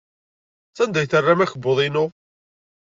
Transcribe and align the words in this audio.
Sanda 0.77 0.97
ay 0.99 1.07
terram 1.07 1.43
akebbuḍ-inu? 1.43 2.05